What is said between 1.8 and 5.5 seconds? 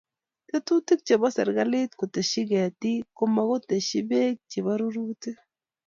koteshi ketii komokoteshi beek che bo rurutik